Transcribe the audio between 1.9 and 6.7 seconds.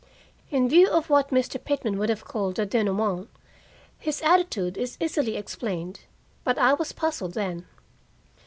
would have called the denouement, his attitude is easily explained. But